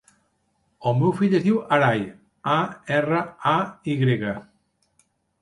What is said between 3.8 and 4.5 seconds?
i grega.